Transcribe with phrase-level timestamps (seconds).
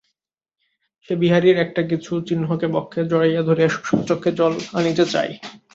[1.05, 5.31] সে বিহারীর একটা-কিছু চিহ্নকে বক্ষে জড়াইয়া ধরিয়া শুষ্ক চক্ষে জল আনিতে চায়।